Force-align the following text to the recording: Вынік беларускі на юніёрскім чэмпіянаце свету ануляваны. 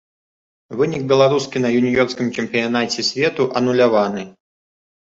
Вынік 0.79 1.03
беларускі 1.11 1.57
на 1.65 1.69
юніёрскім 1.81 2.35
чэмпіянаце 2.37 3.01
свету 3.13 3.51
ануляваны. 3.63 4.31